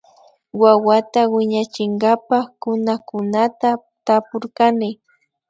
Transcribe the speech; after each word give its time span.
Wawata 0.61 1.21
wiñachinkapa 1.33 2.37
kunakunata 2.61 3.69
tapurkani 4.05 4.89